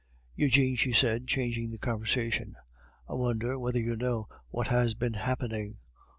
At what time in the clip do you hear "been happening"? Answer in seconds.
4.95-5.77